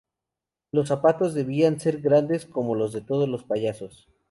[0.71, 4.07] Los zapatos debían ser grandes, como los de todos los payasos.